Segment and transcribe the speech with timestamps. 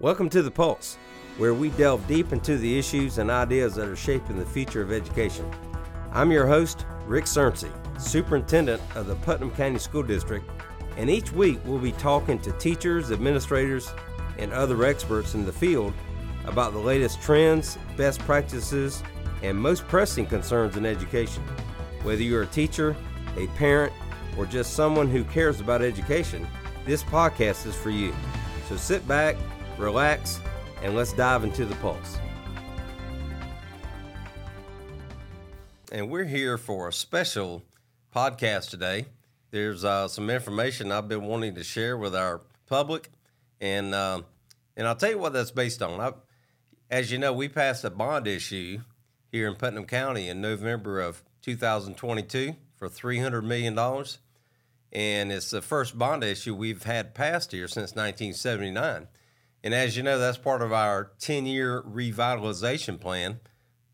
[0.00, 0.98] Welcome to The Pulse,
[1.38, 4.90] where we delve deep into the issues and ideas that are shaping the future of
[4.90, 5.48] education.
[6.10, 7.70] I'm your host, Rick Surrency,
[8.00, 10.44] Superintendent of the Putnam County School District,
[10.96, 13.92] and each week we'll be talking to teachers, administrators,
[14.38, 15.94] and other experts in the field
[16.46, 19.04] about the latest trends, best practices,
[19.42, 21.44] and most pressing concerns in education.
[22.02, 22.96] Whether you're a teacher,
[23.36, 23.92] a parent,
[24.36, 26.48] or just someone who cares about education,
[26.86, 28.12] this podcast is for you.
[28.68, 29.36] So sit back,
[29.78, 30.40] relax,
[30.82, 32.18] and let's dive into the pulse.
[35.90, 37.62] And we're here for a special
[38.14, 39.06] podcast today.
[39.50, 43.10] There's uh, some information I've been wanting to share with our public,
[43.60, 44.22] and uh,
[44.76, 46.00] and I'll tell you what that's based on.
[46.00, 46.12] I,
[46.90, 48.80] as you know, we passed a bond issue
[49.30, 53.78] here in Putnam County in November of 2022 for $300 million.
[54.92, 59.08] And it's the first bond issue we've had passed here since 1979.
[59.64, 63.40] And as you know, that's part of our 10 year revitalization plan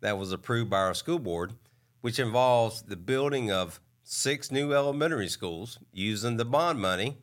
[0.00, 1.54] that was approved by our school board,
[2.00, 7.18] which involves the building of six new elementary schools using the bond money.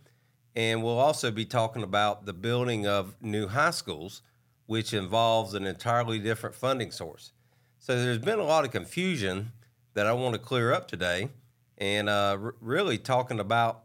[0.55, 4.21] And we'll also be talking about the building of new high schools,
[4.67, 7.31] which involves an entirely different funding source.
[7.79, 9.51] So there's been a lot of confusion
[9.95, 11.29] that I want to clear up today
[11.77, 13.83] and uh, r- really talking about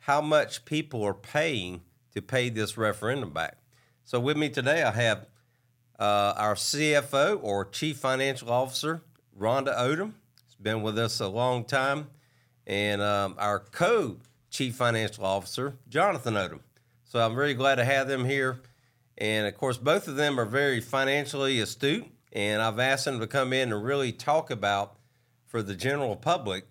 [0.00, 1.82] how much people are paying
[2.12, 3.58] to pay this referendum back.
[4.04, 5.26] So with me today, I have
[5.98, 9.02] uh, our CFO or Chief Financial Officer,
[9.38, 10.12] Rhonda Odom.
[10.48, 12.08] She's been with us a long time,
[12.66, 14.16] and um, our co
[14.50, 16.60] Chief Financial Officer, Jonathan Odom.
[17.04, 18.60] So I'm very glad to have them here.
[19.18, 23.26] And of course, both of them are very financially astute, and I've asked them to
[23.26, 24.96] come in and really talk about
[25.46, 26.64] for the general public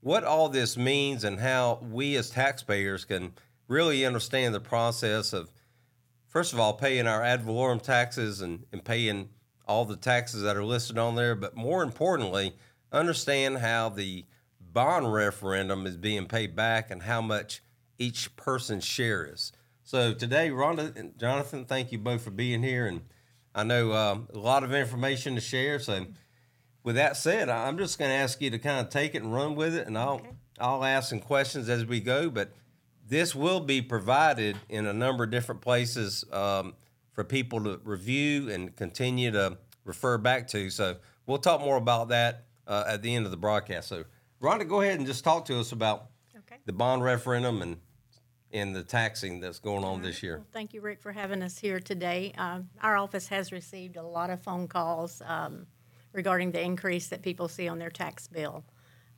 [0.00, 3.32] what all this means and how we as taxpayers can
[3.66, 5.50] really understand the process of,
[6.28, 9.30] first of all, paying our ad valorem taxes and, and paying
[9.66, 12.54] all the taxes that are listed on there, but more importantly,
[12.92, 14.24] understand how the
[14.60, 17.62] bond referendum is being paid back and how much
[17.98, 19.52] each person's share is.
[19.82, 23.02] So today, Rhonda and Jonathan, thank you both for being here, and
[23.54, 25.78] I know um, a lot of information to share.
[25.78, 26.06] So
[26.82, 29.34] with that said, I'm just going to ask you to kind of take it and
[29.34, 30.30] run with it, and I'll okay.
[30.60, 32.30] I'll ask some questions as we go.
[32.30, 32.52] But
[33.08, 36.74] this will be provided in a number of different places um,
[37.12, 40.70] for people to review and continue to refer back to.
[40.70, 40.96] So
[41.26, 43.88] we'll talk more about that uh, at the end of the broadcast.
[43.88, 44.04] So
[44.42, 46.60] Rhonda, go ahead and just talk to us about okay.
[46.66, 47.78] the bond referendum and
[48.50, 50.36] and the taxing that's going on this year.
[50.38, 52.32] Well, thank you, Rick, for having us here today.
[52.38, 55.20] Uh, our office has received a lot of phone calls.
[55.26, 55.66] Um,
[56.12, 58.64] regarding the increase that people see on their tax bill.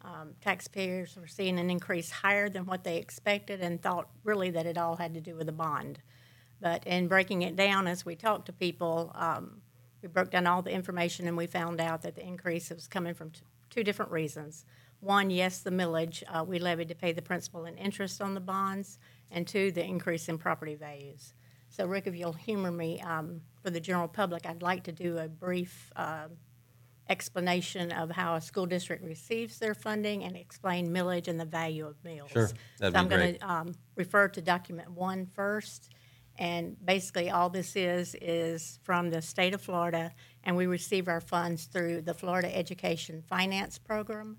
[0.03, 4.67] Um, taxpayers were seeing an increase higher than what they expected and thought really that
[4.67, 6.01] it all had to do with the bond.
[6.61, 9.61] But in breaking it down, as we talked to people, um,
[10.03, 13.15] we broke down all the information and we found out that the increase was coming
[13.15, 14.65] from t- two different reasons.
[15.01, 18.41] One, yes, the millage uh, we levied to pay the principal and interest on the
[18.41, 18.99] bonds,
[19.31, 21.33] and two, the increase in property values.
[21.71, 25.19] So, Rick, if you'll humor me, um, for the general public, I'd like to do
[25.19, 26.27] a brief uh,
[27.09, 31.87] explanation of how a school district receives their funding and explain millage and the value
[31.87, 32.31] of mills.
[32.31, 35.91] Sure, that'd so I'm going to um, refer to document one first.
[36.39, 40.13] And basically, all this is is from the state of Florida,
[40.45, 44.39] and we receive our funds through the Florida Education Finance Program.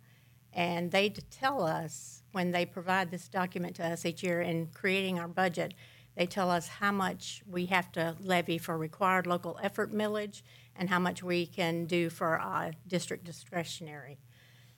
[0.53, 5.19] And they tell us when they provide this document to us each year in creating
[5.19, 5.73] our budget,
[6.15, 10.41] they tell us how much we have to levy for required local effort millage
[10.75, 14.19] and how much we can do for uh, district discretionary.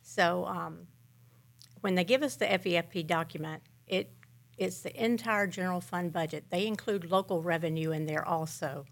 [0.01, 0.87] So um,
[1.81, 4.11] when they give us the FEFP document, it
[4.55, 6.45] it's the entire general fund budget.
[6.51, 8.85] They include local revenue in there also.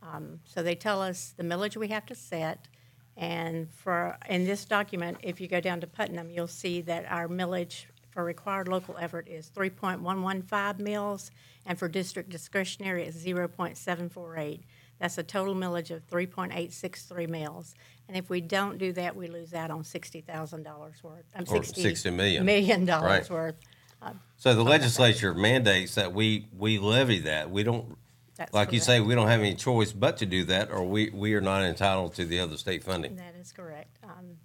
[0.00, 2.68] Um, so they tell us the millage we have to set.
[3.16, 7.26] And for in this document, if you go down to Putnam, you'll see that our
[7.26, 11.30] millage for required local effort is 3.115 mills,
[11.66, 14.60] and for district discretionary is 0.748.
[14.98, 17.74] That's a total millage of 3.863 mills.
[18.08, 21.24] And if we don't do that, we lose out on $60,000 worth.
[21.34, 22.44] I'm or 60 million.
[22.44, 23.30] million dollars right.
[23.30, 23.54] worth.
[24.00, 27.50] Uh, so the legislature mandates that we, we levy that.
[27.50, 27.96] We don't,
[28.36, 28.72] That's like correct.
[28.74, 31.40] you say, we don't have any choice but to do that, or we, we are
[31.40, 33.16] not entitled to the other state funding.
[33.16, 33.98] That is correct.
[34.02, 34.38] Um,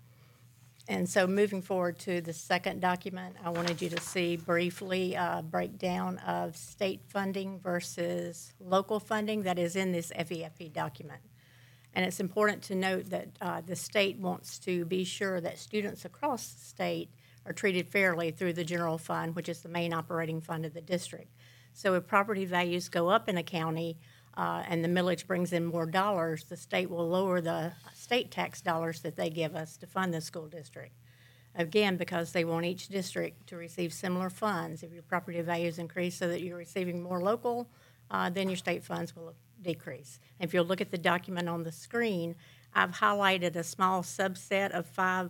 [0.88, 5.44] and so moving forward to the second document, I wanted you to see briefly a
[5.48, 11.22] breakdown of state funding versus local funding that is in this FEFP document.
[11.94, 16.04] And it's important to note that uh, the state wants to be sure that students
[16.04, 17.10] across the state
[17.46, 20.82] are treated fairly through the general fund, which is the main operating fund of the
[20.82, 21.32] district.
[21.74, 23.98] So if property values go up in a county,
[24.36, 28.62] uh, and the millage brings in more dollars, the state will lower the state tax
[28.62, 30.96] dollars that they give us to fund the school district.
[31.56, 34.82] Again, because they want each district to receive similar funds.
[34.82, 37.68] If your property values increase so that you're receiving more local,
[38.10, 40.20] uh, then your state funds will decrease.
[40.40, 42.36] If you'll look at the document on the screen,
[42.74, 45.30] I've highlighted a small subset of five,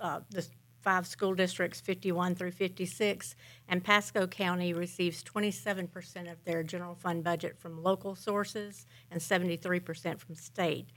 [0.00, 0.46] uh, the
[0.84, 3.34] five school districts, 51 through 56,
[3.68, 10.20] and Pasco County receives 27% of their general fund budget from local sources and 73%
[10.20, 10.90] from state.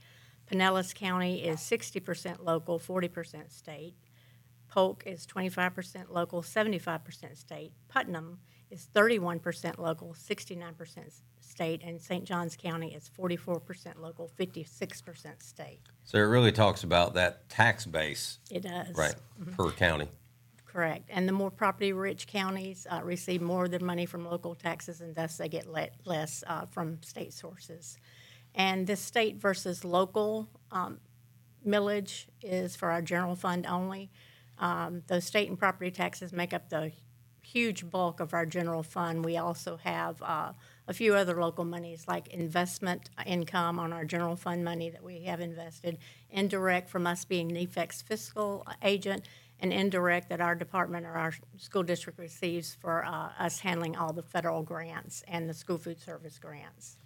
[0.46, 3.94] Pinellas County is 60% local, 40% state.
[4.68, 7.72] Polk is 25% local, 75% state.
[7.88, 8.38] Putnam
[8.70, 11.82] is 31% local, 69% state.
[11.82, 12.24] And St.
[12.24, 15.80] Johns County is 44% local, 56% state.
[16.04, 18.94] So it really talks about that tax base, It does.
[18.94, 19.14] right,
[19.56, 20.08] per county.
[20.66, 21.08] Correct.
[21.08, 25.14] And the more property-rich counties uh, receive more of their money from local taxes, and
[25.14, 27.96] thus they get le- less uh, from state sources.
[28.54, 30.98] And this state versus local um,
[31.66, 34.10] millage is for our general fund only.
[34.58, 36.92] Um, Those state and property taxes make up the
[37.52, 39.24] huge bulk of our general fund.
[39.24, 40.52] We also have uh,
[40.86, 45.22] a few other local monies like investment income on our general fund money that we
[45.22, 45.98] have invested,
[46.30, 49.26] indirect from us being NEFEC's fiscal agent,
[49.60, 54.12] and indirect that our department or our school district receives for uh, us handling all
[54.12, 56.98] the federal grants and the school food service grants.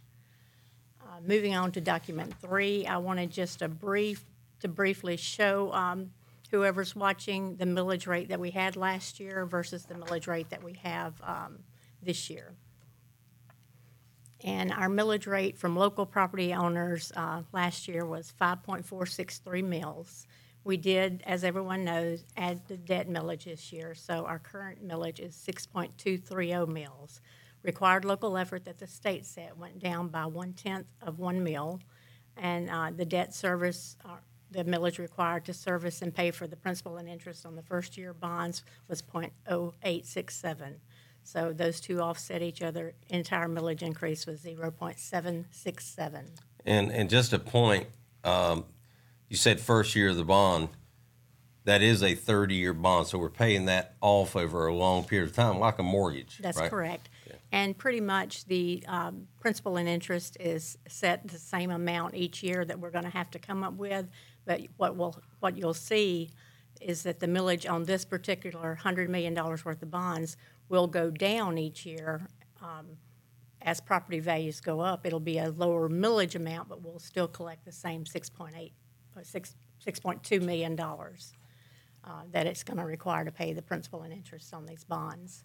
[1.00, 4.24] Uh, Moving on to document three, I wanted just a brief,
[4.60, 6.10] to briefly show um,
[6.52, 10.62] whoever's watching the millage rate that we had last year versus the millage rate that
[10.62, 11.58] we have um,
[12.02, 12.52] this year.
[14.44, 20.26] And our millage rate from local property owners uh, last year was 5.463 mills.
[20.62, 25.20] We did, as everyone knows, add the debt millage this year, so our current millage
[25.20, 27.20] is 6.230 mills.
[27.62, 31.80] Required local effort that the state set went down by one-tenth of one mill,
[32.36, 34.16] and uh, the debt service, uh,
[34.52, 38.12] the millage required to service and pay for the principal and interest on the first-year
[38.12, 40.74] bonds was .0867.
[41.24, 42.94] So those two offset each other.
[43.08, 46.24] Entire millage increase was 0.767.
[46.64, 47.86] And, and just a point,
[48.24, 48.64] um,
[49.28, 50.68] you said first year of the bond,
[51.64, 55.36] that is a 30-year bond, so we're paying that off over a long period of
[55.36, 56.68] time, like a mortgage, That's right?
[56.68, 57.08] correct.
[57.52, 62.64] And pretty much the um, principal and interest is set the same amount each year
[62.64, 64.06] that we're going to have to come up with.
[64.44, 66.30] But what will, what you'll see
[66.80, 70.36] is that the millage on this particular $100 million worth of bonds
[70.68, 72.26] will go down each year
[72.60, 72.96] um,
[73.60, 75.06] as property values go up.
[75.06, 78.72] It'll be a lower millage amount, but we'll still collect the same 6.8,
[79.16, 79.54] uh, 6,
[79.86, 84.66] $6.2 million uh, that it's going to require to pay the principal and interest on
[84.66, 85.44] these bonds.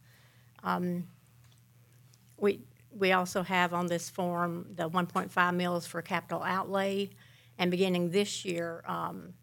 [2.38, 2.62] We,
[2.92, 7.10] we also have on this form the 1.5 mils for capital outlay,
[7.58, 9.34] and beginning this year, um,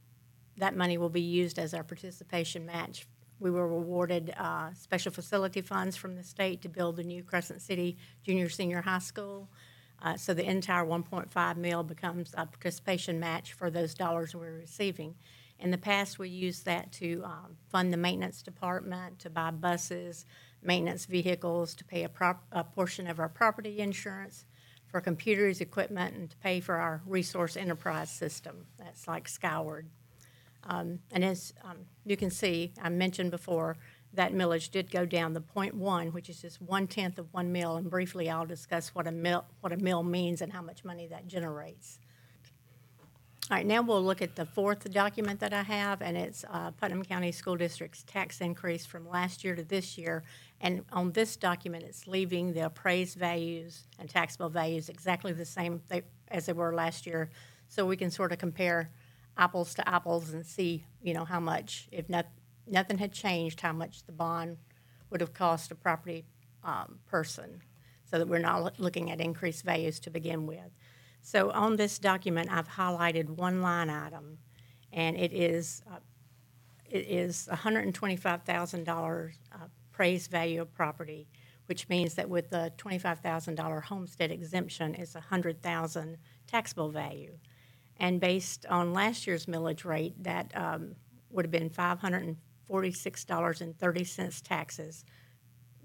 [0.56, 3.06] that money will be used as our participation match.
[3.40, 7.60] We were awarded uh, special facility funds from the state to build the new Crescent
[7.60, 9.48] City Junior Senior High School.
[10.00, 15.14] Uh, So the entire 1.5 mil becomes a participation match for those dollars we're receiving.
[15.58, 20.26] In the past, we used that to um, fund the maintenance department, to buy buses,
[20.62, 24.44] maintenance vehicles, to pay a prop, a portion of our property insurance,
[24.94, 28.64] for computers, equipment, and to pay for our resource enterprise system.
[28.78, 29.88] That's like Skyward.
[30.62, 33.76] Um, And as um, you can see, I mentioned before,
[34.12, 37.74] that millage did go down the point one, which is just one-tenth of one mill,
[37.74, 41.08] and briefly I'll discuss what a mill, what a mill means and how much money
[41.08, 41.98] that generates.
[43.50, 46.70] All right, now we'll look at the fourth document that I have, and it's uh,
[46.70, 50.22] Putnam County School District's tax increase from last year to this year.
[50.60, 55.82] And on this document, it's leaving the appraised values and taxable values exactly the same
[56.28, 57.30] as they were last year,
[57.68, 58.90] so we can sort of compare
[59.36, 62.26] apples to apples and see, you know, how much, if not,
[62.66, 64.56] nothing had changed, how much the bond
[65.10, 66.24] would have cost a property
[66.62, 67.60] um, person,
[68.04, 70.70] so that we're not looking at increased values to begin with.
[71.20, 74.38] So on this document, I've highlighted one line item,
[74.92, 75.96] and it is, uh,
[76.88, 79.56] it is $125,000 uh,
[79.94, 81.26] appraised value of property,
[81.66, 87.38] which means that with the $25,000 homestead exemption, it's 100,000 taxable value.
[87.98, 90.94] And based on last year's millage rate, that um,
[91.30, 95.04] would have been $546.30 taxes.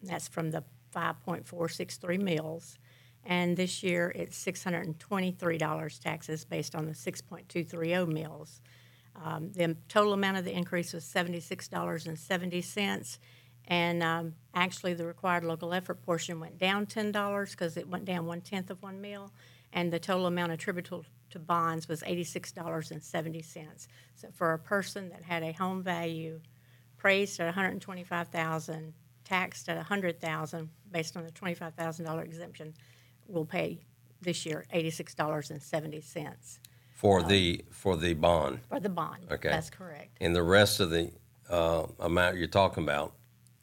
[0.01, 0.63] That's from the
[0.95, 2.79] 5.463 mills.
[3.25, 8.61] And this year, it's $623 taxes based on the 6.230 mills.
[9.23, 13.19] Um, The total amount of the increase was $76.70.
[13.69, 18.25] And um, actually, the required local effort portion went down $10 because it went down
[18.25, 19.31] one-tenth of one mil.
[19.73, 23.87] and the total amount attributable to bonds was eighty-six dollars and seventy cents.
[24.15, 26.41] So for a person that had a home value
[26.97, 31.29] appraised at one hundred and twenty-five thousand, taxed at a hundred thousand, based on the
[31.29, 32.73] twenty-five thousand dollar exemption,
[33.27, 33.85] will pay
[34.19, 36.59] this year eighty-six dollars and seventy cents
[36.95, 38.61] For the, for the bond.
[38.67, 39.27] for the bond.
[39.31, 39.49] Okay.
[39.49, 40.17] That's correct.
[40.19, 41.11] And the rest of the
[41.47, 43.13] uh, amount you're talking about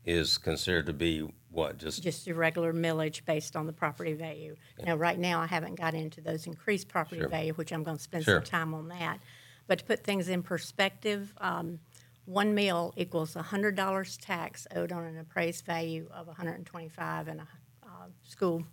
[0.07, 4.55] is considered to be what, just, Just your regular millage based on the property value.
[4.85, 7.29] Now, right now, I haven't got into those increased property Sure.
[7.29, 8.37] value, which I'm going to spend Sure.
[8.37, 9.21] some time on that.
[9.67, 11.81] But to put things in perspective, um,
[12.25, 17.29] one mill equals hundred dollars tax owed on an appraised value of hundred and twenty-five
[17.29, 17.49] and a,
[17.85, 18.65] uh, school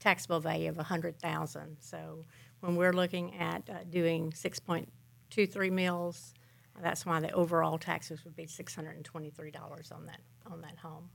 [0.00, 1.76] taxable value of hundred thousand.
[1.80, 2.24] So
[2.60, 4.92] when we're looking at, uh, doing six point
[5.30, 6.34] two three mills,
[6.82, 10.60] that's why the overall taxes would be six hundred and twenty-three dollars on that, on
[10.62, 11.10] that home.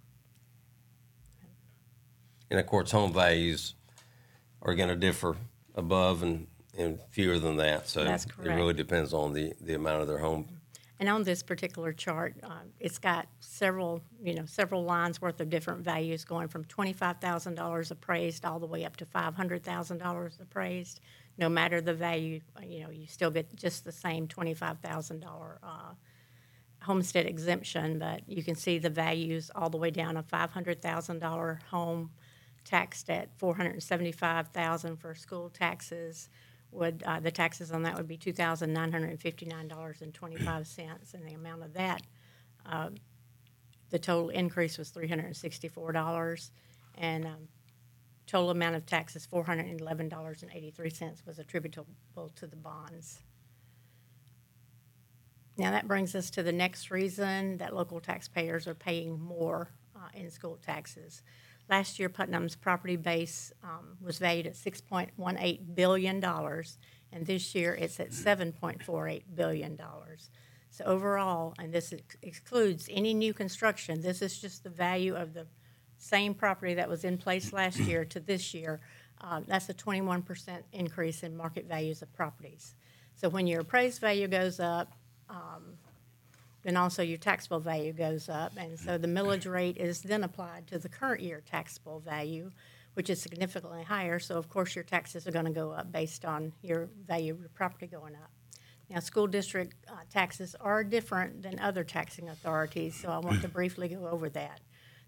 [2.50, 3.76] and of course, home values
[4.62, 5.38] are going to differ
[5.76, 7.88] above and, and fewer than that.
[7.88, 10.48] So That's it really depends on the, the amount of their home.
[11.00, 15.50] And on this particular chart, uh, it's got several, you know, several lines worth of
[15.50, 19.64] different values going from twenty-five thousand dollars appraised all the way up to five hundred
[19.64, 21.00] thousand dollars appraised.
[21.38, 25.60] No matter the value, you know, you still get just the same twenty-five thousand dollar
[25.64, 25.94] uh,
[26.82, 30.82] homestead exemption, but you can see the values all the way down a five hundred
[30.82, 32.10] thousand dollar home
[32.64, 36.30] taxed at four hundred and seventy-five thousand for school taxes.
[36.72, 39.20] Would, uh, the taxes on that would be two thousand nine hundred and
[41.28, 42.02] the amount of that,
[42.66, 42.90] uh,
[43.90, 45.26] the total increase was three hundred
[46.96, 47.48] and um,
[48.28, 51.88] total amount of taxes, four hundred and eleven dollars and eighty-three cents was attributable
[52.36, 53.20] to the bonds.
[55.60, 60.08] Now, that brings us to the next reason that local taxpayers are paying more uh,
[60.14, 61.22] in school taxes.
[61.70, 68.00] Last year, Putnam's property base um, was valued at $6.18 billion, and this year it's
[68.00, 69.78] at $7.48 billion.
[70.70, 75.34] So overall, and this ex- excludes any new construction, this is just the value of
[75.34, 75.46] the
[75.98, 78.80] same property that was in place last year to this year.
[79.20, 82.76] Um, That's a 21% increase in market values of properties.
[83.16, 84.94] So when your appraised value goes up,
[86.64, 88.54] then also your taxable value goes up.
[88.58, 92.52] And so the millage rate is then applied to the current year taxable value,
[92.96, 94.20] which is significantly higher.
[94.20, 97.40] So of course, your taxes are going to go up based on your value of
[97.40, 98.32] your property going up.
[98.90, 103.48] Now, school district uh, taxes are different than other taxing authorities, so I want to
[103.60, 104.62] briefly go over that.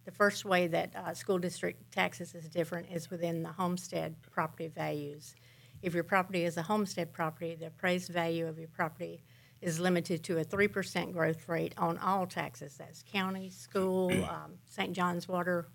[0.06, 4.68] The first way that uh, school district taxes is different is within the homestead property
[4.68, 5.36] values.
[5.82, 9.24] If your property is a homestead property, the appraised value of your property
[9.62, 12.76] is limited to a three percent growth rate on all taxes.
[12.78, 14.94] That's county, school, um, St.
[14.94, 15.68] John's Water,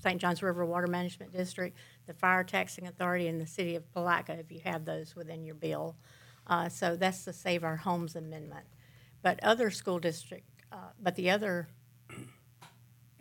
[0.00, 0.20] St.
[0.20, 1.76] John's River Water Management District,
[2.06, 5.56] the Fire Taxing Authority, and the City of Palatka, if you have those within your
[5.56, 5.96] bill.
[6.46, 8.66] Uh, so that's the Save Our Homes Amendment.
[9.22, 11.68] But other school district, uh, but the other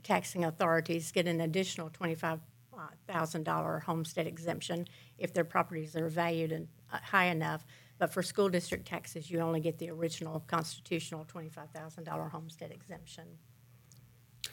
[0.03, 2.39] taxing authorities get an additional twenty-five
[2.77, 7.65] uh, thousand dollar homestead exemption if their properties are valued and uh, high enough.
[7.99, 12.71] But for school district taxes, you only get the original constitutional twenty-five thousand dollar homestead
[12.71, 13.25] exemption.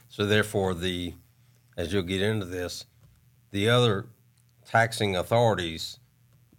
[0.09, 1.15] So therefore, the,
[1.77, 2.85] as you'll get into this,
[3.53, 4.07] the other
[4.67, 5.99] taxing authorities,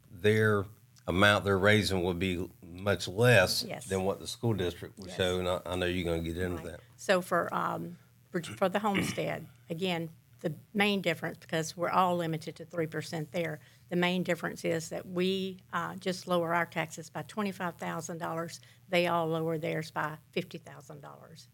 [0.10, 0.66] their
[1.08, 3.86] amount they're raising will be much less Yes.
[3.86, 5.18] than what the school district would Yes.
[5.18, 6.66] show, and I, I know you're gonna get into Right.
[6.68, 6.80] that.
[6.96, 7.98] So for, um,
[8.30, 10.10] for, for the homestead, again,
[10.42, 14.90] the main difference, because we're all limited to three percent there, the main difference is
[14.90, 18.60] that we, uh, just lower our taxes by twenty-five thousand dollars.
[18.90, 21.48] They all lower theirs by fifty thousand dollars.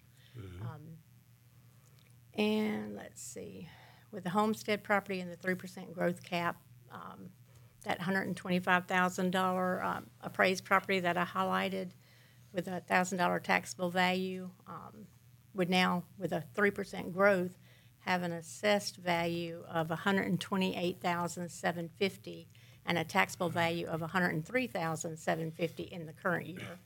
[0.61, 0.97] Um,
[2.35, 3.69] And let's see,
[4.11, 6.57] with the homestead property and the three percent growth cap,
[6.91, 7.29] um,
[7.83, 11.91] that hundred and twenty-five thousand dollar, um, appraised property that I highlighted
[12.51, 15.05] with a thousand dollar taxable value, um,
[15.53, 17.57] would now, with a three percent growth,
[18.05, 20.25] have an assessed value of hundred
[22.85, 26.79] and a taxable value of hundred and three thousand seven fifty in the current year.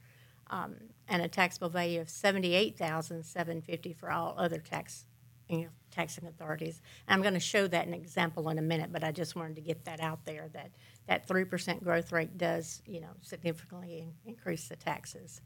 [0.49, 0.75] Um,
[1.07, 5.05] and a taxable value of seventy-eight thousand seven fifty for all other tax,
[5.49, 6.81] you know, taxing authorities.
[7.07, 9.61] And I'm gonna show that an example in a minute, but I just wanted to
[9.61, 10.71] get that out there, that
[11.07, 15.41] that three percent growth rate does, you know, significantly in- increase the taxes.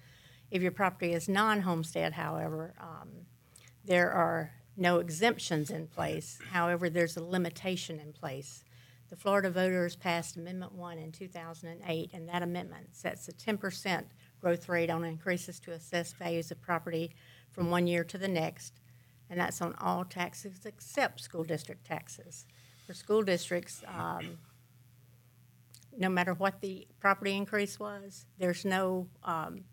[0.52, 3.10] If your property is non-homestead, however, um,
[3.86, 4.52] there are
[4.82, 6.40] no exemptions in place.
[6.52, 8.64] However, there's a limitation in place.
[9.12, 13.28] The Florida voters passed Amendment One in two thousand and eight, and that amendment sets
[13.28, 14.08] a ten percent
[14.42, 17.12] growth rate on increases to assessed values of property
[17.52, 18.80] from one year to the next,
[19.30, 22.48] and that's on all taxes except school district taxes.
[22.88, 24.40] For school districts, um,
[25.96, 29.66] no matter what the property increase was, there's no um,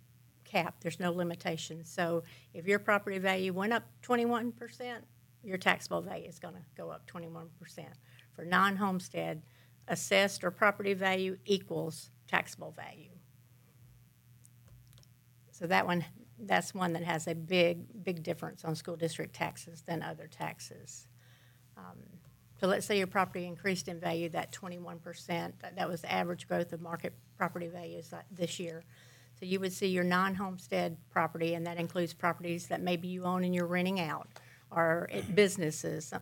[0.48, 1.84] cap, there's no limitation.
[1.84, 2.22] So
[2.54, 4.52] if your property value went up 21%,
[5.44, 7.48] your taxable value is going to go up 21%.
[8.34, 9.42] For non-homestead,
[9.88, 13.10] assessed or property value equals taxable value.
[15.50, 16.04] So that one,
[16.38, 21.08] that's one that has a big, big difference on school district taxes than other taxes.
[21.76, 21.98] Um,
[22.60, 26.48] So let's say your property increased in value, that twenty-one percent, that was the average
[26.48, 28.84] growth of market property values this year.
[29.38, 33.44] So you would see your non-homestead property, and that includes properties that maybe you own
[33.44, 34.28] and you're renting out,
[34.70, 36.12] or it- businesses,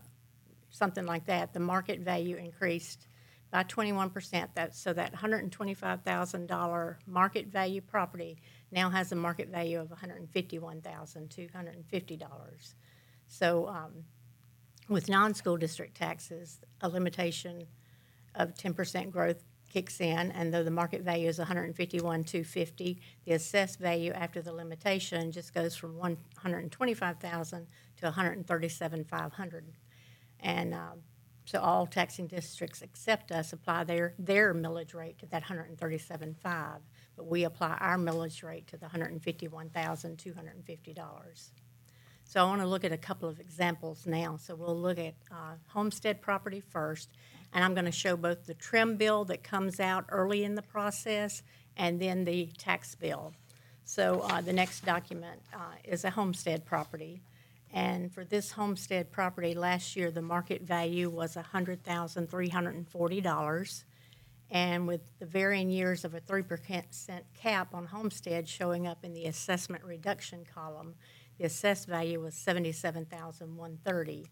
[0.70, 1.54] something like that.
[1.54, 3.08] The market value increased
[3.50, 4.54] by twenty-one percent.
[4.54, 8.36] That, so that hundred and twenty-five thousand dollar market value property
[8.70, 12.74] now has a market value of hundred and fifty-one thousand, two hundred and fifty dollars.
[13.28, 14.04] So, um,
[14.90, 17.66] with non-school district taxes, a limitation
[18.34, 19.42] of ten percent growth
[19.76, 24.50] kicks in, and though the market value is 151, 250, the assessed value after the
[24.50, 27.66] limitation just goes from 125,000
[27.98, 29.64] to 137,500.
[30.40, 31.00] And um,
[31.44, 36.78] so all taxing districts except us apply their, their millage rate to that 137.5,
[37.14, 41.50] but we apply our millage rate to the $151,250.
[42.24, 44.38] So I want to look at a couple of examples now.
[44.38, 47.10] So we'll look at uh, homestead property first,
[47.56, 50.62] and I'm going to show both the trim bill that comes out early in the
[50.62, 51.42] process
[51.78, 53.32] and then the tax bill.
[53.84, 57.22] So uh, the next document uh, is a homestead property.
[57.72, 63.84] And for this homestead property, last year, the market value was $100,340.
[64.50, 66.82] And with the varying years of a 3%
[67.40, 70.94] cap on homestead showing up in the assessment reduction column,
[71.38, 74.26] the assessed value was seventy-seven thousand one thirty.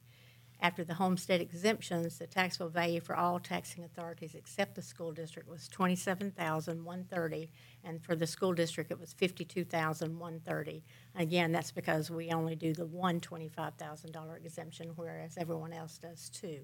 [0.60, 5.48] After the homestead exemptions, the taxable value for all taxing authorities except the school district
[5.48, 7.50] was twenty-seven thousand one thirty,
[7.84, 10.82] and for the school district, it was fifty-two thousand one thirty.
[11.16, 15.98] Again, that's because we only do the one twenty-five thousand dollar exemption, whereas everyone else
[15.98, 16.60] does too.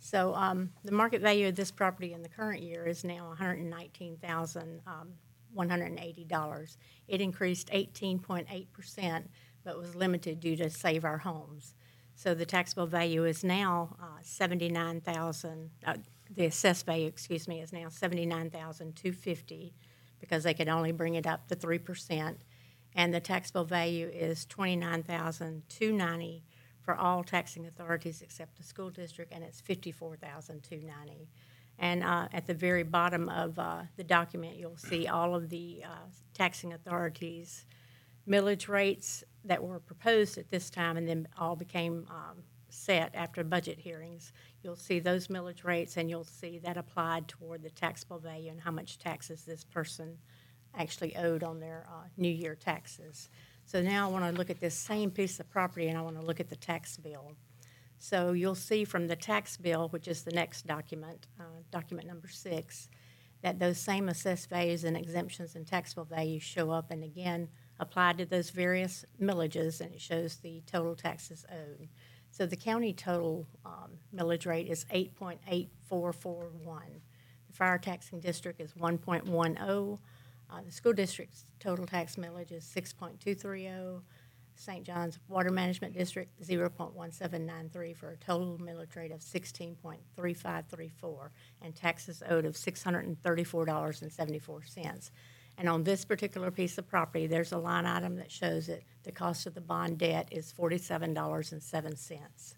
[0.00, 3.36] So um, the market value of this property in the current year is now one
[3.36, 5.10] hundred nineteen thousand um,
[5.56, 6.76] $180.
[7.08, 9.24] It increased 18.8%,
[9.64, 11.74] but was limited due to Save Our Homes.
[12.18, 15.94] So the taxable value is now uh, 79,000, uh,
[16.34, 19.72] the assessed value, excuse me, is now 79,250
[20.18, 22.34] because they could only bring it up to 3%.
[22.96, 26.44] And the taxable value is 29,290
[26.80, 31.28] for all taxing authorities except the school district, and it's 54,290.
[31.78, 35.84] And uh, at the very bottom of uh, the document, you'll see all of the
[35.84, 37.64] uh, taxing authorities'
[38.28, 43.42] millage rates that were proposed at this time and then all became um, set after
[43.42, 44.32] budget hearings.
[44.62, 48.60] You'll see those millage rates and you'll see that applied toward the taxable value and
[48.60, 50.18] how much taxes this person
[50.76, 53.30] actually owed on their uh, new year taxes.
[53.64, 56.18] So now I want to look at this same piece of property and I want
[56.20, 57.34] to look at the tax bill.
[57.98, 62.28] So you'll see from the tax bill, which is the next document, uh, document number
[62.28, 62.88] six,
[63.42, 67.48] that those same assessed values and exemptions and taxable values show up and again
[67.80, 71.88] applied to those various millages, and it shows the total taxes owed.
[72.30, 75.70] So the county total um, millage rate is 8.8441.
[77.48, 79.98] The fire taxing district is 1.10.
[80.50, 84.02] Uh, the school district's total tax millage is 6.230.
[84.58, 84.84] St.
[84.84, 91.28] John's Water Management District, 0.1793 for a total millage rate of 16.3534
[91.62, 95.10] and taxes owed of $634.74.
[95.58, 99.10] And on this particular piece of property, there's a line item that shows that the
[99.10, 102.54] cost of the bond debt is $47.07.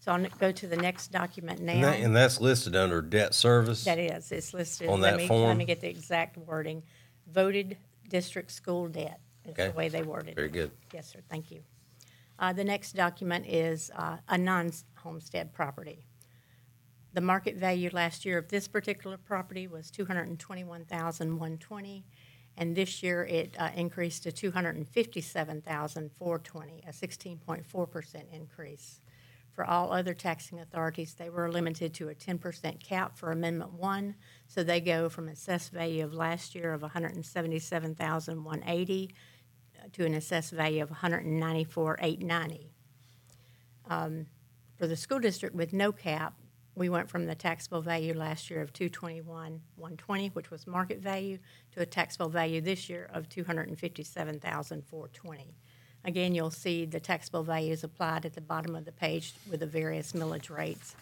[0.00, 1.72] So I'll go to the next document now.
[1.74, 3.84] And, that, and that's listed under debt service.
[3.84, 4.88] That is, it's listed.
[4.88, 6.82] On let that me- Let me get the exact wording.
[7.32, 7.76] Voted
[8.08, 10.36] district school debt is the way they worded it.
[10.36, 10.72] Very good.
[10.92, 11.62] Yes, sir, thank you.
[12.40, 16.04] Uh, The next document is uh, a non-homestead property.
[17.14, 21.38] The market value last year of this particular property was two hundred and twenty-one thousand
[21.38, 22.04] one twenty,
[22.56, 29.00] and this year it uh, increased to 257,420, a sixteen point four percent increase.
[29.52, 33.74] For all other taxing authorities, they were limited to a ten percent cap for Amendment
[33.74, 34.14] One,
[34.46, 38.44] so they go from assessed value of last year of one hundred and seventy-seven thousand
[38.44, 39.14] one eighty
[39.92, 42.72] to an assessed value of 194,890.
[43.88, 44.26] Um,
[44.78, 46.34] For the school district with no cap,
[46.74, 51.36] we went from the taxable value last year of 221,120, which was market value,
[51.72, 55.54] to a taxable value this year of 257,420.
[56.04, 59.66] Again, you'll see the taxable values applied at the bottom of the page with the
[59.66, 60.96] various millage rates.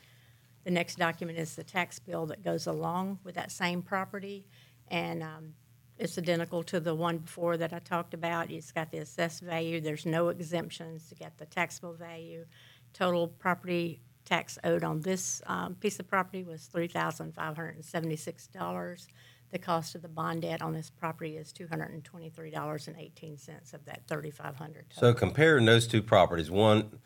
[0.65, 4.45] the next document is the tax bill that goes along with that same property.
[4.89, 5.55] And um,
[5.97, 8.51] it's identical to the one before that I talked about.
[8.51, 11.11] It's got the assessed value, there's no exemptions.
[11.11, 12.45] You got the taxable value.
[12.93, 19.07] Total property tax owed on this um, piece of property was $3,576.
[19.53, 25.01] The cost of the bond debt on this property is $223.18 of that 3,500 total.
[25.01, 27.01] So comparing those two properties, one,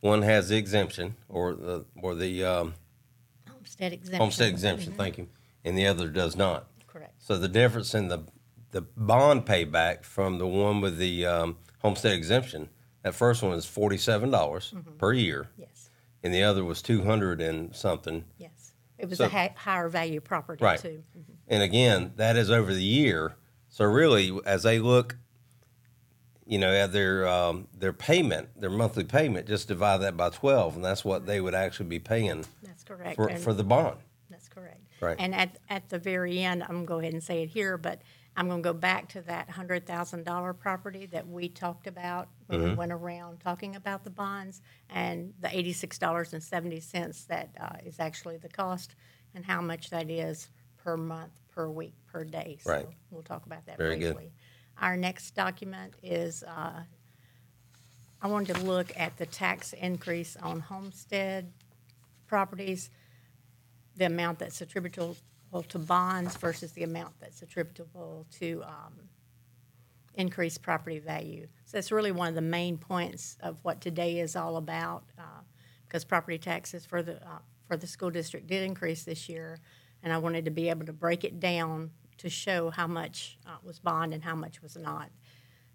[0.00, 2.74] one has the exemption or the, or the um,
[3.48, 4.18] Homestead exemption.
[4.20, 5.28] homestead exemption, thank you,
[5.64, 6.66] and the other does not.
[6.88, 7.14] Correct.
[7.18, 8.24] So the difference in the,
[8.72, 12.68] the bond payback from the one with the um, homestead exemption,
[13.02, 15.68] that first one is forty-seven dollars per year, Yes,
[16.24, 18.24] and the other was two hundred and something.
[18.38, 18.72] yes.
[18.98, 20.78] It was So- a hi- higher value property, Right.
[20.80, 21.02] too.
[21.48, 23.34] And again, that is over the year.
[23.68, 25.16] So really, as they look,
[26.46, 30.76] you know, at their um, their payment, their monthly payment, just divide that by twelve,
[30.76, 33.16] and that's what they would actually be paying That's correct.
[33.16, 33.98] for, And- for the bond.
[35.04, 35.16] Right.
[35.18, 38.02] And at, at the very end, I'm gonna go ahead and say it here, but
[38.36, 42.58] I'm gonna go back to that hundred thousand dollar property that we talked about when
[42.60, 42.70] Mm-hmm.
[42.70, 47.50] we went around talking about the bonds, and the eighty-six dollars and seventy cents that
[47.60, 48.96] uh, is actually the cost,
[49.34, 52.58] and how much that is per month, per week, per day.
[52.60, 52.86] So Right.
[53.10, 54.14] We'll talk about that Very good.
[54.14, 54.32] briefly.
[54.80, 56.82] Our next document is, uh,
[58.20, 61.52] I wanted to look at the tax increase on homestead
[62.26, 62.90] properties
[63.96, 65.16] the amount that's attributable
[65.68, 68.94] to bonds versus the amount that's attributable to um,
[70.14, 71.46] increased property value.
[71.64, 75.42] So that's really one of the main points of what today is all about, uh,
[75.86, 79.58] because property taxes for the, uh, for the school district did increase this year,
[80.02, 83.56] and I wanted to be able to break it down to show how much uh,
[83.62, 85.10] was bond and how much was not.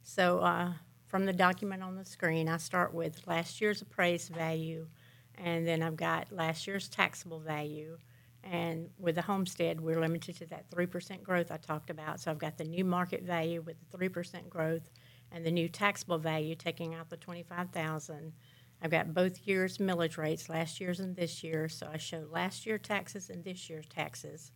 [0.04, 0.74] So uh,
[1.06, 4.88] from the document on the screen, I start with last year's appraised value,
[5.36, 7.98] and then I've got last year's taxable value.
[8.44, 12.20] And with the homestead, we're limited to that 3% growth I talked about.
[12.20, 14.90] So I've got the new market value with the 3% growth
[15.32, 18.34] and the new taxable value taking out the 25,000.
[18.82, 21.68] I've got both years' millage rates, last year's and this year.
[21.68, 24.52] So I show last year taxes and this year's taxes.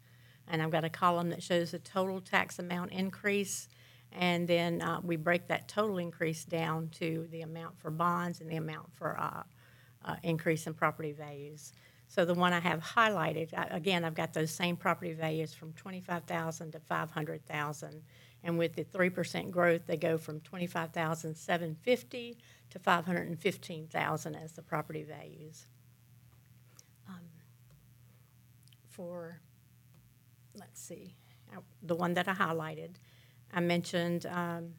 [0.47, 3.67] And I've got a column that shows the total tax amount increase.
[4.11, 8.49] And then uh, we break that total increase down to the amount for bonds and
[8.49, 9.43] the amount for uh,
[10.05, 11.73] uh, increase in property values.
[12.13, 15.73] So the one I have highlighted, I- again, I've got those same property values from
[15.73, 18.04] 25,000 to 500,000.
[18.43, 22.38] And with the 3% growth, they go from 25,750
[22.69, 25.65] to 515,000 as the property values.
[27.10, 27.32] Um,
[28.91, 29.39] For,
[30.54, 31.15] let's see,
[31.52, 32.97] uh, the one that I highlighted,
[33.52, 34.76] I mentioned um,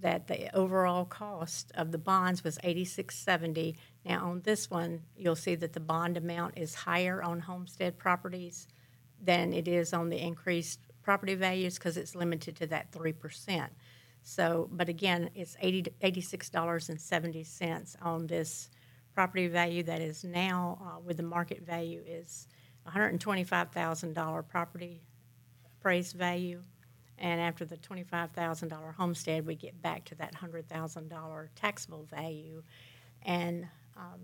[0.00, 3.76] that the overall cost of the bonds was eighty-six seventy.
[4.06, 8.68] Now, on this one, you'll see that the bond amount is higher on homestead properties
[9.20, 13.72] than it is on the increased property values because it's limited to that three percent.
[14.22, 18.70] So, but again, it's eighty, eighty-six dollars and seventy cents on this
[19.12, 22.46] property value that is now, uh, with the market value is
[22.84, 25.02] hundred and twenty-five thousand dollar property
[25.80, 26.62] appraised value.
[27.18, 31.50] And after the twenty-five thousand dollar homestead, we get back to that hundred thousand dollar
[31.56, 32.62] taxable value.
[33.24, 34.20] And, um,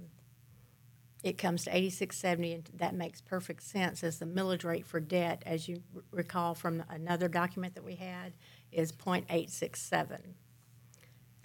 [1.23, 4.99] it comes to eighty-six seventy, and that makes perfect sense as the millage rate for
[5.01, 8.33] debt, as you r- recall from another document that we had,
[8.73, 10.19] is 0.867.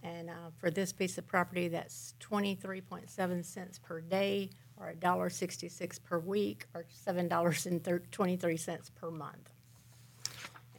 [0.04, 4.94] And, uh, for this piece of property, that's twenty-three point seven cents per day, or
[5.00, 9.52] $1.66 per week, or seven dollars and twenty-three cents per month.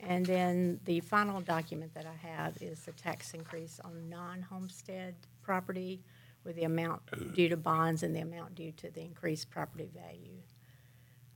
[0.00, 6.00] And then the final document that I have is the tax increase on non-homestead property
[6.44, 7.02] with the amount
[7.34, 10.42] due to bonds and the amount due to the increased property value.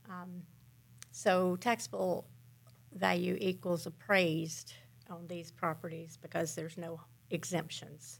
[0.09, 0.43] Um,
[1.11, 2.25] So taxable
[2.91, 4.73] value equals appraised
[5.09, 8.19] on these properties because there's no exemptions.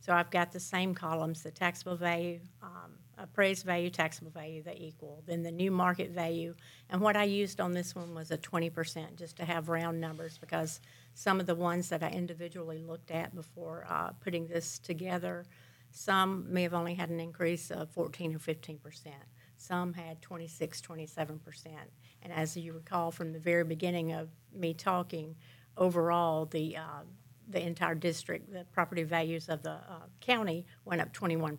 [0.00, 4.76] So I've got the same columns, the taxable value, um, appraised value, taxable value, they
[4.78, 5.22] equal.
[5.26, 6.54] Then the new market value,
[6.88, 10.00] and what I used on this one was a twenty percent, just to have round
[10.00, 10.80] numbers, because
[11.14, 15.44] some of the ones that I individually looked at before, uh, putting this together,
[15.90, 19.24] some may have only had an increase of fourteen or fifteen percent.
[19.56, 21.90] Some had 26, 27 percent.
[22.22, 25.36] And as you recall from the very beginning of me talking,
[25.76, 27.02] overall, the, uh,
[27.46, 31.58] the entire district, the property values of the uh, county went up 21%.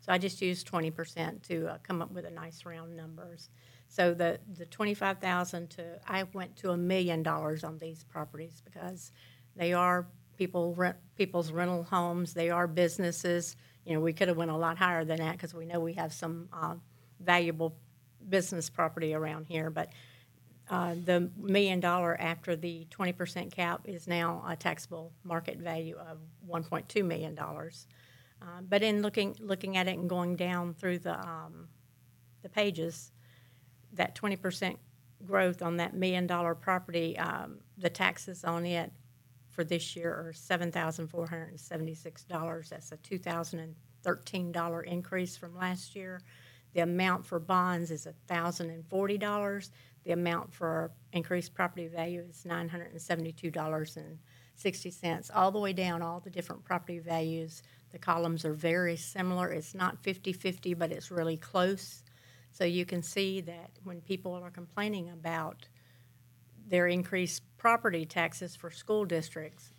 [0.00, 3.48] So I just used 20% to uh, come up with a nice round numbers.
[3.88, 9.12] So the, the 25,000 to, I went to a million dollars on these properties because
[9.56, 10.06] they are
[10.42, 13.54] people rent, people's rental homes, they are businesses.
[13.84, 15.92] You know, we could have went a lot higher than that because we know we
[15.92, 16.74] have some uh,
[17.20, 17.76] valuable
[18.28, 19.90] business property around here, but
[20.68, 26.18] uh, the million dollar after the 20% cap is now a taxable market value of
[26.50, 27.86] 1.2 million dollars.
[28.40, 31.68] Uh, but in looking looking at it and going down through the um,
[32.42, 33.12] the pages,
[33.92, 34.76] that 20%
[35.24, 38.92] growth on that million dollar property, um, the taxes on it
[39.52, 42.68] for this year are $7,476.
[42.68, 46.20] That's a $2,013 increase from last year.
[46.74, 49.70] The amount for bonds is $1,040.
[50.04, 55.30] The amount for increased property value is $972.60.
[55.34, 57.62] All the way down, all the different property values,
[57.92, 59.50] the columns are very similar.
[59.50, 62.02] It's not 50 50, but it's really close.
[62.50, 65.68] So you can see that when people are complaining about
[66.66, 69.72] their increased property taxes for school districts,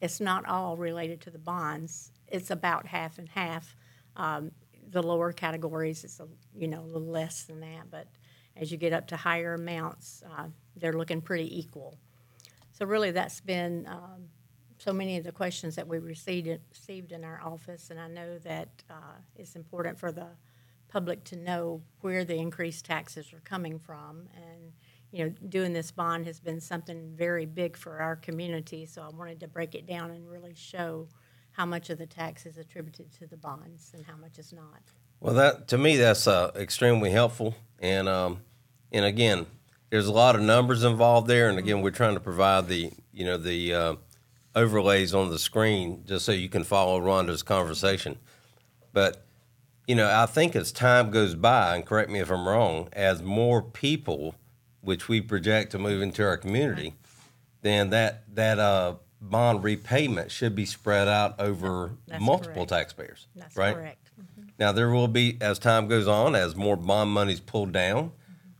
[0.00, 2.10] it's not all related to the bonds.
[2.26, 3.76] It's about half and half.
[4.16, 4.50] Um,
[4.90, 6.26] the lower categories, it's a,
[6.58, 8.08] you know a little less than that, but
[8.56, 11.96] as you get up to higher amounts, uh, they're looking pretty equal.
[12.72, 14.24] So really, that's been um,
[14.78, 18.38] so many of the questions that we received received in our office, and I know
[18.38, 20.26] that uh, it's important for the
[20.88, 24.28] public to know where the increased taxes are coming from.
[24.34, 24.72] And,
[25.12, 29.08] you know, doing this bond has been something very big for our community, so I
[29.08, 31.08] wanted to break it down and really show
[31.52, 34.82] how much of the tax is attributed to the bonds and how much is not.
[35.20, 38.40] Well, that to me that's uh, extremely helpful, and um,
[38.92, 39.46] and again,
[39.90, 43.24] there's a lot of numbers involved there, and again, we're trying to provide the you
[43.24, 43.94] know the uh,
[44.54, 48.18] overlays on the screen just so you can follow Rhonda's conversation.
[48.92, 49.26] But
[49.86, 53.22] you know, I think as time goes by, and correct me if I'm wrong, as
[53.22, 54.36] more people,
[54.80, 56.94] which we project to move into our community,
[57.62, 62.70] then that that uh, bond repayment should be spread out over That's multiple correct.
[62.70, 63.26] taxpayers.
[63.36, 63.74] That's right?
[63.74, 64.10] correct.
[64.58, 68.12] Now there will be, as time goes on, as more bond money's pulled down,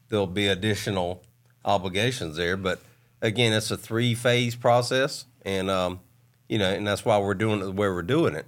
[0.08, 1.22] there'll be additional
[1.64, 2.56] obligations there.
[2.56, 2.80] But
[3.20, 6.00] again, it's a three-phase process, and um,
[6.48, 8.46] you know, and that's why we're doing it the way we're doing it.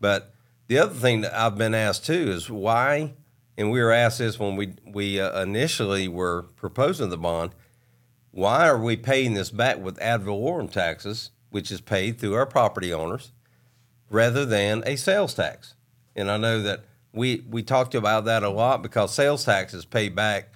[0.00, 0.32] But
[0.68, 3.14] the other thing that I've been asked too is why,
[3.62, 7.52] and we were asked this when we we uh, initially were proposing the bond.
[8.32, 12.44] Why are we paying this back with ad valorem taxes, which is paid through our
[12.44, 13.30] property owners,
[14.10, 15.74] rather than a sales tax?
[16.16, 19.84] And I know that we we talked about that a lot because sales tax is
[19.84, 20.52] paid back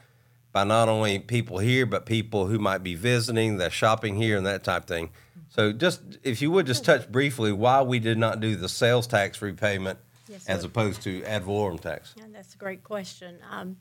[0.52, 4.46] by not only people here but people who might be visiting, that shopping here, and
[4.46, 5.10] that type of thing.
[5.48, 9.06] So, just if you would just touch briefly why we did not do the sales
[9.06, 10.66] tax repayment Yes, as sir.
[10.66, 12.14] opposed to ad valorem tax.
[12.16, 13.38] Yeah, that's a great question.
[13.50, 13.76] Um,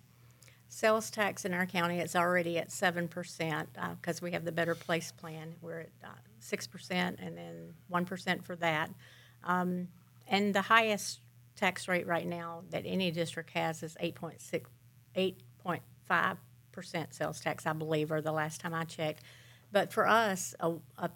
[0.68, 4.76] sales tax in our county, it's already at seven percent, because we have the Better
[4.76, 5.56] Place Plan.
[5.62, 6.08] We're at uh,
[6.40, 8.90] six percent and then one percent for that.
[9.44, 9.88] Um,
[10.28, 11.20] and the highest
[11.56, 14.70] tax rate right now that any district has is eight point six,
[15.16, 16.38] eight point five
[16.72, 19.24] percent sales tax, I believe, or the last time I checked.
[19.72, 21.10] But for us, a, a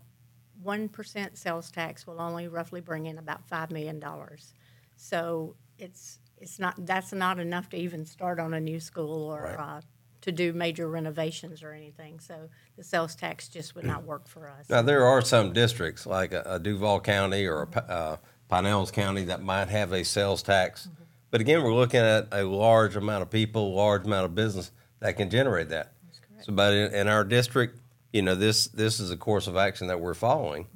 [0.64, 4.54] one percent sales tax will only roughly bring in about five million dollars.
[5.02, 9.44] So it's it's not that's not enough to even start on a new school or
[9.44, 9.78] Right.
[9.78, 9.82] uh,
[10.22, 12.20] to do major renovations or anything.
[12.20, 14.70] So the sales tax just would not work for us.
[14.70, 18.18] Now, there are some districts like a, a Duval County or a uh,
[18.52, 20.90] Pinellas County that might have a sales tax.
[21.32, 25.16] But again, we're looking at a large amount of people, large amount of business that
[25.16, 25.94] can generate that.
[26.42, 27.80] So, but in, in our district,
[28.12, 30.68] you know, this this is a course of action that we're following,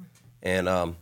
[0.42, 0.96] and um,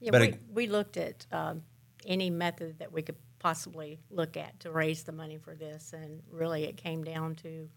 [0.00, 1.62] Yeah, But we, ag- we looked at um,
[2.06, 6.22] any method that we could possibly look at to raise the money for this, and
[6.30, 7.68] really it came down to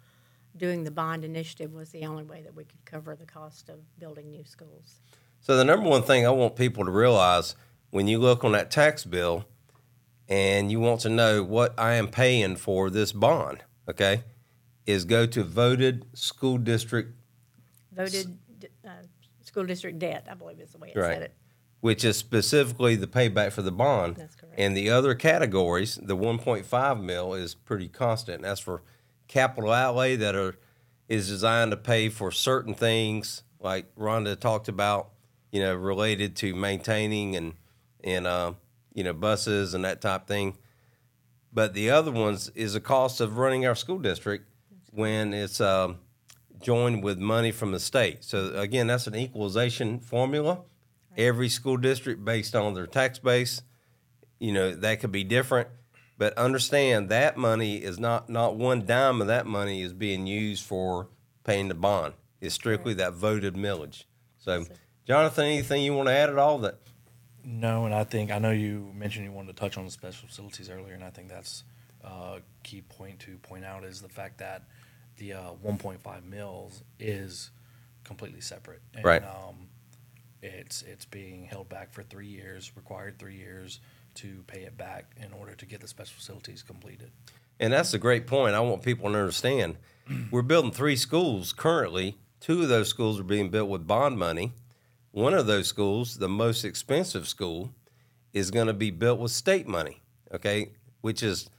[0.57, 3.79] doing the bond initiative was the only way that we could cover the cost of
[3.99, 5.01] building new schools.
[5.41, 7.55] So the number one thing I want people to realize
[7.89, 9.45] when you look on that tax bill
[10.27, 14.23] and you want to know what I am paying for this bond, okay,
[14.85, 17.13] is go to voted school district,
[17.91, 18.37] Voted
[18.85, 18.89] uh,
[19.41, 21.13] school district debt, I believe is the way it Right.
[21.13, 21.33] said it.
[21.85, 24.15] Which is specifically the payback for the bond.
[24.15, 24.55] That's correct.
[24.57, 28.41] And the other categories, the 1.5 mil is pretty constant.
[28.41, 28.81] That's for
[29.27, 30.55] capital outlay that are
[31.07, 35.11] is designed to pay for certain things like Rhonda talked about,
[35.51, 37.53] you know, related to maintaining and
[38.03, 38.53] and uh,
[38.95, 40.57] you know buses and that type thing.
[41.53, 44.49] But the other ones is the cost of running our school district
[44.89, 45.99] when it's um,
[46.59, 48.23] joined with money from the state.
[48.23, 50.61] So again, that's an equalization formula.
[51.17, 53.61] Every school district based on their tax base,
[54.39, 55.69] you know, that could be different.
[56.17, 60.63] But understand that money is not not one dime of that money is being used
[60.63, 61.09] for
[61.43, 62.13] paying the bond.
[62.39, 64.03] It's strictly that voted millage.
[64.37, 64.65] So,
[65.05, 66.59] Jonathan, anything you want to add at all?
[66.59, 66.77] That
[67.43, 70.27] No, and I think I know you mentioned you wanted to touch on the special
[70.27, 71.63] facilities earlier, and I think that's
[72.03, 74.63] a key point to point out is the fact that
[75.17, 77.51] the uh, 1.5 mils is
[78.03, 78.81] completely separate.
[78.93, 79.23] And, Right.
[79.23, 79.67] Um,
[80.45, 83.79] it's it's being held back for three years, required three years
[84.15, 87.11] to pay it back in order to get the special facilities completed.
[87.59, 88.55] And that's a great point.
[88.55, 89.77] I want people to understand.
[90.31, 92.17] We're building three schools currently.
[92.39, 94.53] Two of those schools are being built with bond money.
[95.11, 97.73] One of those schools, the most expensive school,
[98.33, 100.01] is going to be built with state money.
[100.33, 101.49] Okay, which is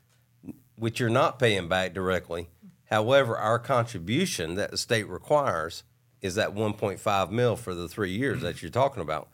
[0.77, 2.49] which you're not paying back directly.
[2.91, 5.83] However, our contribution that the state requires
[6.23, 9.29] is that 1.5 mill for the three years that you're talking about.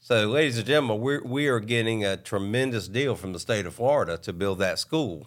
[0.00, 3.74] So, ladies and gentlemen, we're, we are getting a tremendous deal from the state of
[3.74, 5.26] Florida to build that school.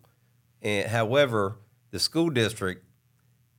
[0.61, 1.57] And however,
[1.89, 2.85] the school district,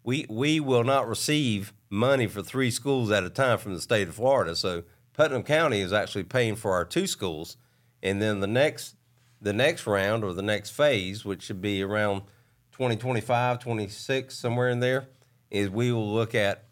[0.05, 4.07] we we will not receive money for three schools at a time from the state
[4.07, 4.55] of Florida.
[4.55, 7.57] So Putnam County is actually paying for our two schools,
[8.01, 8.95] and then the next
[9.41, 12.23] the next round or the next phase, which should be around
[12.71, 15.09] 2025, 26, somewhere in there,
[15.51, 16.68] is we will look at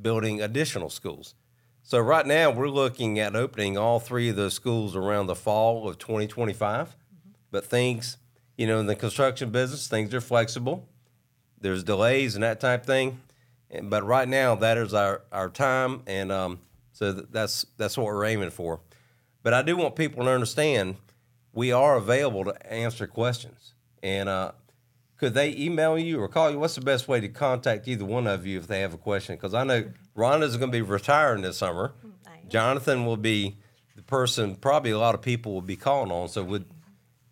[0.00, 1.34] building additional schools.
[1.82, 5.88] So right now we're looking at opening all three of those schools around the fall
[5.88, 6.96] of 2025.
[7.50, 8.16] But things,
[8.56, 10.88] you know, in the construction business, things are flexible.
[11.60, 13.20] There's delays and that type thing.
[13.70, 16.60] And, but right now that is our, our time, and um,
[16.92, 18.80] so th- that's that's what we're aiming for.
[19.42, 20.96] But I do want people to understand
[21.52, 23.74] we are available to answer questions.
[24.02, 24.52] And uh,
[25.22, 26.58] could they email you or call you?
[26.58, 29.36] What's the best way to contact either one of you if they have a question?
[29.36, 29.84] Because I know
[30.16, 31.92] Rhonda's going to be retiring this summer.
[32.04, 33.56] Mm, Jonathan will be
[33.94, 34.56] the person.
[34.56, 36.28] Probably a lot of people will be calling on.
[36.28, 36.64] So would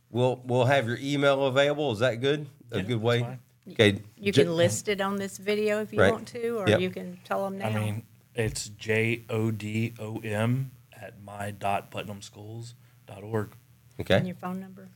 [0.09, 1.90] we'll we'll have your email available.
[1.90, 2.46] Is that good?
[2.70, 3.20] A Yeah, good that's way.
[3.22, 3.40] fine.
[3.72, 4.03] Okay.
[4.16, 6.12] You J- can list it on this video if you Right.
[6.12, 6.81] want to, or Yep.
[6.81, 7.66] you can tell them now.
[7.70, 8.05] I mean,
[8.37, 12.74] it's J O D O M at my dot putnamschools
[13.09, 13.50] dot org.
[13.98, 14.16] Okay.
[14.16, 14.90] And your phone number.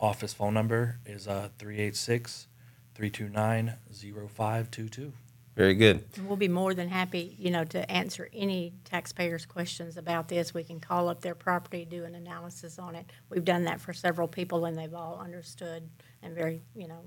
[0.00, 2.48] Office phone number is uh 386
[2.94, 5.12] 329 0522.
[5.56, 6.04] Very good.
[6.26, 10.54] We'll be more than happy, you know, to answer any taxpayers' questions about this.
[10.54, 13.10] We can call up their property, do an analysis on it.
[13.28, 15.88] We've done that for several people, and they've all understood
[16.22, 17.02] and very, you know,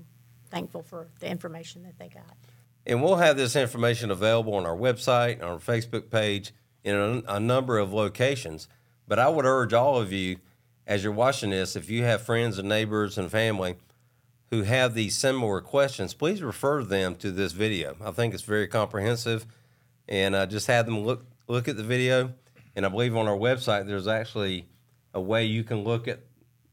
[0.50, 2.36] thankful for the information that they got.
[2.86, 6.52] And we'll have this information available on our website, on our Facebook page,
[6.84, 8.68] in a, a number of locations.
[9.08, 10.36] But I would urge all of you,
[10.86, 13.76] as you're watching this, if you have friends and neighbors and family
[14.50, 17.96] who have these similar questions, please refer them to this video.
[18.04, 19.46] I think it's very comprehensive,
[20.08, 22.32] and uh, just have them look look at the video.
[22.76, 24.66] And I believe on our website there's actually
[25.12, 26.20] a way you can look at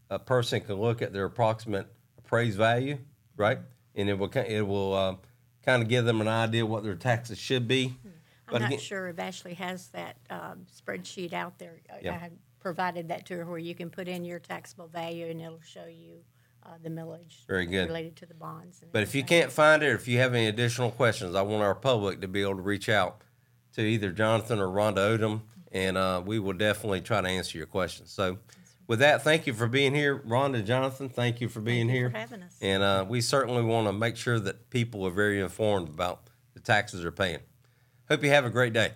[0.10, 2.98] a person can look at their approximate appraised value,
[3.38, 3.60] right?
[3.96, 5.16] And it will it will uh,
[5.66, 7.96] kind of give them an idea what their taxes should be.
[8.04, 8.12] I'm
[8.54, 11.80] But not again- sure if Ashley has that um, spreadsheet out there.
[12.02, 12.12] Yeah.
[12.16, 12.30] I
[12.62, 15.86] provided that to her where you can put in your taxable value and it'll show
[15.86, 16.18] you
[16.64, 17.46] uh, the millage.
[17.48, 17.88] Very good.
[17.88, 18.82] Related to the bonds.
[18.82, 19.42] and But if you everything.
[19.42, 22.28] can't find it, or if you have any additional questions, I want our public to
[22.28, 23.22] be able to reach out
[23.74, 27.68] to either Jonathan or Rhonda Odom, and uh, we will definitely try to answer your
[27.68, 28.12] questions.
[28.12, 28.38] So,
[28.88, 31.08] with that, thank you for being here, Rhonda, Jonathan.
[31.10, 32.58] Thank you for being Thank you here, for having us.
[32.62, 36.60] and uh, we certainly want to make sure that people are very informed about the
[36.60, 37.40] taxes they're paying.
[38.10, 38.92] Hope you have a great day.